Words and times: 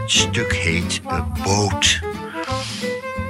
Het 0.00 0.10
stuk 0.10 0.52
heet 0.52 1.02
Boot. 1.42 2.00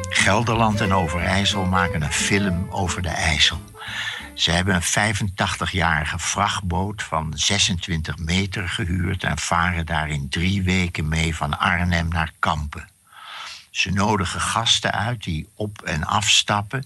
Gelderland 0.08 0.80
en 0.80 0.92
Overijssel 0.92 1.64
maken 1.64 2.02
een 2.02 2.12
film 2.12 2.66
over 2.70 3.02
de 3.02 3.08
IJssel. 3.08 3.60
Ze 4.34 4.50
hebben 4.50 4.74
een 4.74 5.14
85-jarige 5.14 6.18
vrachtboot 6.18 7.02
van 7.02 7.32
26 7.34 8.18
meter 8.18 8.68
gehuurd 8.68 9.24
en 9.24 9.38
varen 9.38 9.86
daar 9.86 10.08
in 10.08 10.28
drie 10.28 10.62
weken 10.62 11.08
mee 11.08 11.36
van 11.36 11.58
Arnhem 11.58 12.08
naar 12.08 12.32
Kampen. 12.38 12.88
Ze 13.78 13.90
nodigen 13.90 14.40
gasten 14.40 14.92
uit 14.92 15.22
die 15.22 15.48
op 15.54 15.82
en 15.82 16.04
afstappen 16.04 16.84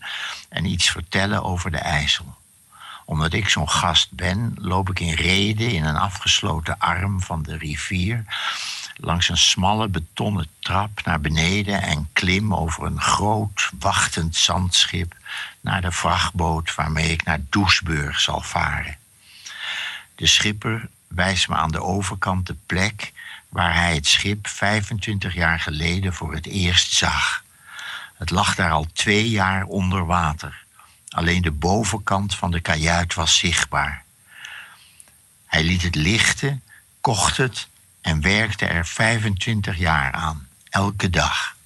en 0.49 0.65
iets 0.65 0.91
vertellen 0.91 1.45
over 1.45 1.71
de 1.71 1.79
IJssel. 1.79 2.37
Omdat 3.05 3.33
ik 3.33 3.49
zo'n 3.49 3.69
gast 3.69 4.11
ben, 4.11 4.55
loop 4.59 4.91
ik 4.91 5.01
in 5.01 5.15
reden 5.15 5.71
in 5.71 5.85
een 5.85 5.97
afgesloten 5.97 6.79
arm 6.79 7.21
van 7.21 7.43
de 7.43 7.57
rivier 7.57 8.25
langs 8.97 9.29
een 9.29 9.37
smalle 9.37 9.89
betonnen 9.89 10.47
trap 10.59 11.05
naar 11.05 11.21
beneden 11.21 11.83
en 11.83 12.09
klim 12.13 12.55
over 12.55 12.85
een 12.85 13.01
groot 13.01 13.71
wachtend 13.79 14.37
zandschip 14.37 15.17
naar 15.61 15.81
de 15.81 15.93
vrachtboot 15.93 16.75
waarmee 16.75 17.11
ik 17.11 17.25
naar 17.25 17.41
Doesburg 17.49 18.21
zal 18.21 18.41
varen. 18.41 18.97
De 20.15 20.27
schipper 20.27 20.89
wijst 21.15 21.49
me 21.49 21.55
aan 21.55 21.71
de 21.71 21.83
overkant 21.83 22.47
de 22.47 22.57
plek 22.67 23.13
waar 23.49 23.75
hij 23.75 23.95
het 23.95 24.07
schip 24.07 24.47
25 24.47 25.35
jaar 25.35 25.61
geleden 25.61 26.15
voor 26.15 26.35
het 26.35 26.47
eerst 26.47 26.93
zag. 26.93 27.45
Het 28.15 28.31
lag 28.31 28.55
daar 28.55 28.71
al 28.71 28.87
twee 28.93 29.31
jaar 29.31 29.65
onder 29.65 30.07
water. 30.07 30.65
Alleen 31.09 31.43
de 31.43 31.51
bovenkant 31.51 32.35
van 32.35 32.51
de 32.51 32.61
kajuit 32.61 33.15
was 33.15 33.39
zichtbaar. 33.39 34.05
Hij 35.47 35.65
liet 35.65 35.83
het 35.83 35.95
lichten, 35.95 36.63
kocht 37.01 37.37
het 37.37 37.69
en 38.01 38.21
werkte 38.21 38.67
er 38.67 38.87
25 38.87 39.77
jaar 39.77 40.13
aan, 40.13 40.49
elke 40.71 41.11
dag. 41.11 41.57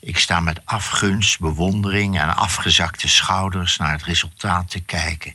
Ik 0.00 0.18
sta 0.18 0.40
met 0.40 0.60
afgunst, 0.64 1.40
bewondering 1.40 2.20
en 2.20 2.36
afgezakte 2.36 3.08
schouders 3.08 3.76
naar 3.76 3.92
het 3.92 4.02
resultaat 4.02 4.70
te 4.70 4.80
kijken. 4.80 5.34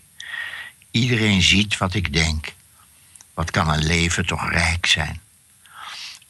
Iedereen 0.91 1.41
ziet 1.41 1.77
wat 1.77 1.93
ik 1.93 2.13
denk. 2.13 2.53
Wat 3.33 3.51
kan 3.51 3.69
een 3.69 3.83
leven 3.83 4.25
toch 4.25 4.49
rijk 4.49 4.85
zijn? 4.85 5.21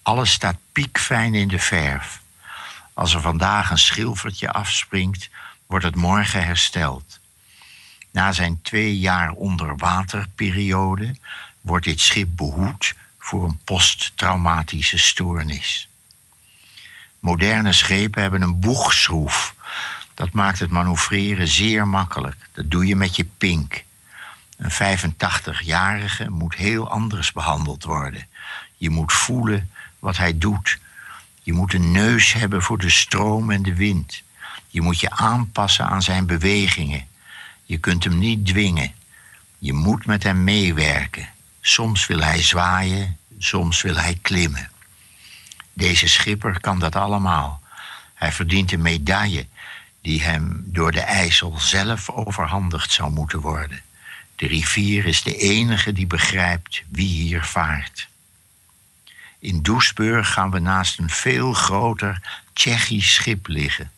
Alles 0.01 0.31
staat 0.31 0.57
piekfijn 0.71 1.33
in 1.33 1.47
de 1.47 1.59
verf. 1.59 2.21
Als 2.93 3.13
er 3.13 3.21
vandaag 3.21 3.69
een 3.69 3.77
schilfertje 3.77 4.51
afspringt, 4.51 5.29
wordt 5.65 5.85
het 5.85 5.95
morgen 5.95 6.43
hersteld. 6.45 7.19
Na 8.11 8.31
zijn 8.31 8.61
twee 8.61 8.99
jaar 8.99 9.31
onderwaterperiode 9.31 11.15
wordt 11.61 11.85
dit 11.85 11.99
schip 11.99 12.27
behoed 12.31 12.95
voor 13.19 13.43
een 13.43 13.59
posttraumatische 13.63 14.97
stoornis. 14.97 15.87
Moderne 17.19 17.73
schepen 17.73 18.21
hebben 18.21 18.41
een 18.41 18.59
boegschroef. 18.59 19.55
Dat 20.13 20.31
maakt 20.31 20.59
het 20.59 20.69
manoeuvreren 20.69 21.47
zeer 21.47 21.87
makkelijk. 21.87 22.35
Dat 22.51 22.71
doe 22.71 22.85
je 22.85 22.95
met 22.95 23.15
je 23.15 23.25
pink. 23.37 23.83
Een 24.57 24.71
85-jarige 24.99 26.29
moet 26.29 26.55
heel 26.55 26.89
anders 26.89 27.31
behandeld 27.31 27.83
worden. 27.83 28.27
Je 28.77 28.89
moet 28.89 29.13
voelen 29.13 29.69
wat 29.99 30.17
hij 30.17 30.37
doet. 30.37 30.79
Je 31.41 31.53
moet 31.53 31.73
een 31.73 31.91
neus 31.91 32.33
hebben 32.33 32.61
voor 32.61 32.77
de 32.77 32.89
stroom 32.89 33.51
en 33.51 33.63
de 33.63 33.75
wind. 33.75 34.21
Je 34.67 34.81
moet 34.81 34.99
je 34.99 35.09
aanpassen 35.09 35.85
aan 35.85 36.01
zijn 36.01 36.25
bewegingen. 36.25 37.07
Je 37.65 37.77
kunt 37.77 38.03
hem 38.03 38.19
niet 38.19 38.45
dwingen. 38.45 38.93
Je 39.57 39.73
moet 39.73 40.05
met 40.05 40.23
hem 40.23 40.43
meewerken. 40.43 41.29
Soms 41.61 42.07
wil 42.07 42.19
hij 42.19 42.43
zwaaien, 42.43 43.17
soms 43.37 43.81
wil 43.81 43.95
hij 43.95 44.19
klimmen. 44.21 44.69
Deze 45.73 46.07
schipper 46.07 46.59
kan 46.59 46.79
dat 46.79 46.95
allemaal. 46.95 47.61
Hij 48.13 48.31
verdient 48.31 48.71
een 48.71 48.81
medaille 48.81 49.47
die 50.01 50.23
hem 50.23 50.63
door 50.65 50.91
de 50.91 51.01
IJssel 51.01 51.59
zelf 51.59 52.09
overhandigd 52.09 52.91
zou 52.91 53.11
moeten 53.11 53.39
worden. 53.39 53.81
De 54.35 54.47
rivier 54.47 55.05
is 55.05 55.23
de 55.23 55.37
enige 55.37 55.93
die 55.93 56.07
begrijpt 56.07 56.83
wie 56.89 57.07
hier 57.07 57.43
vaart. 57.43 58.07
In 59.39 59.61
Doesburg 59.61 60.33
gaan 60.33 60.51
we 60.51 60.59
naast 60.59 60.99
een 60.99 61.09
veel 61.09 61.53
groter 61.53 62.41
Tsjechisch 62.53 63.13
schip 63.13 63.47
liggen. 63.47 63.91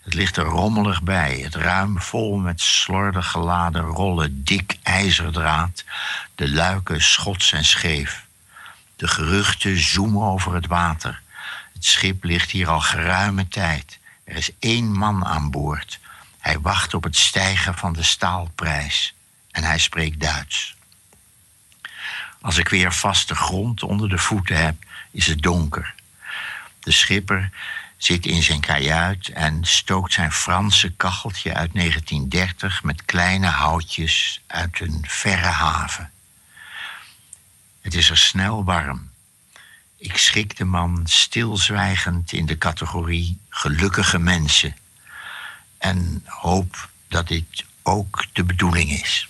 Het 0.00 0.14
ligt 0.14 0.36
er 0.36 0.44
rommelig 0.44 1.02
bij, 1.02 1.38
het 1.38 1.54
ruim 1.54 2.00
vol 2.00 2.36
met 2.36 2.60
slordig 2.60 3.30
geladen 3.30 3.82
rollen, 3.82 4.44
dik 4.44 4.76
ijzerdraad, 4.82 5.84
de 6.34 6.50
luiken 6.50 7.02
schots 7.02 7.52
en 7.52 7.64
scheef. 7.64 8.24
De 8.96 9.08
geruchten 9.08 9.78
zoomen 9.78 10.22
over 10.22 10.54
het 10.54 10.66
water. 10.66 11.20
Het 11.72 11.84
schip 11.84 12.24
ligt 12.24 12.50
hier 12.50 12.68
al 12.68 12.80
geruime 12.80 13.48
tijd. 13.48 13.98
Er 14.24 14.36
is 14.36 14.50
één 14.58 14.92
man 14.92 15.24
aan 15.24 15.50
boord. 15.50 15.98
Hij 16.38 16.60
wacht 16.60 16.94
op 16.94 17.04
het 17.04 17.16
stijgen 17.16 17.74
van 17.74 17.92
de 17.92 18.02
staalprijs. 18.02 19.14
En 19.50 19.64
hij 19.64 19.78
spreekt 19.78 20.20
Duits. 20.20 20.74
Als 22.40 22.56
ik 22.56 22.68
weer 22.68 22.92
vaste 22.92 23.34
grond 23.34 23.82
onder 23.82 24.08
de 24.08 24.18
voeten 24.18 24.64
heb, 24.64 24.76
is 25.10 25.26
het 25.26 25.42
donker. 25.42 25.94
De 26.80 26.92
schipper 26.92 27.50
zit 27.96 28.26
in 28.26 28.42
zijn 28.42 28.60
kajuit 28.60 29.28
en 29.28 29.64
stookt 29.64 30.12
zijn 30.12 30.32
Franse 30.32 30.90
kacheltje 30.90 31.54
uit 31.54 31.74
1930 31.74 32.82
met 32.82 33.04
kleine 33.04 33.46
houtjes 33.46 34.40
uit 34.46 34.80
een 34.80 35.04
verre 35.08 35.46
haven. 35.46 36.10
Het 37.80 37.94
is 37.94 38.10
er 38.10 38.18
snel 38.18 38.64
warm. 38.64 39.10
Ik 39.96 40.16
schik 40.16 40.56
de 40.56 40.64
man 40.64 41.00
stilzwijgend 41.04 42.32
in 42.32 42.46
de 42.46 42.58
categorie 42.58 43.38
gelukkige 43.48 44.18
mensen 44.18 44.76
en 45.78 46.22
hoop 46.26 46.88
dat 47.08 47.28
dit 47.28 47.64
ook 47.82 48.24
de 48.32 48.44
bedoeling 48.44 48.90
is. 48.90 49.28